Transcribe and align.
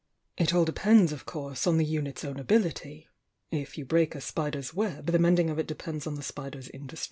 It 0.35 0.51
all 0.51 0.65
depends, 0.65 1.11
of 1.11 1.27
course 1.27 1.67
on 1.67 1.77
the 1.77 1.85
unit's 1.85 2.25
own 2.25 2.39
ability,— 2.39 3.07
if 3.51 3.77
you 3.77 3.85
break 3.85 4.15
a 4.15 4.19
spider's 4.21 4.73
web, 4.73 5.05
tne 5.11 5.19
mending 5.21 5.51
of 5.51 5.59
it 5.59 5.67
depends 5.67 6.07
on 6.07 6.15
the 6.15 6.23
spider's 6.23 6.69
in 6.69 6.87
du8t 6.87 6.99